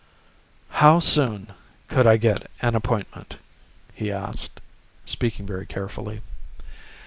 "How 0.81 0.97
soon 0.97 1.53
could 1.87 2.07
I 2.07 2.17
get 2.17 2.49
an 2.59 2.73
appointment?" 2.73 3.35
he 3.93 4.11
asked, 4.11 4.59
speaking 5.05 5.45
very 5.45 5.67
carefully. 5.67 6.21